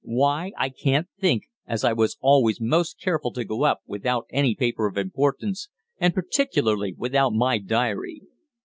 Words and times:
Why, 0.03 0.51
I 0.57 0.69
can't 0.69 1.05
think, 1.19 1.43
as 1.67 1.83
I 1.83 1.93
was 1.93 2.17
always 2.21 2.59
most 2.59 2.99
careful 2.99 3.31
to 3.33 3.45
go 3.45 3.65
up 3.65 3.81
without 3.85 4.25
any 4.31 4.55
paper 4.55 4.87
of 4.87 4.97
importance, 4.97 5.69
and 5.99 6.11
particularly 6.15 6.95
without 6.97 7.33
my 7.33 7.59
diary. 7.59 8.23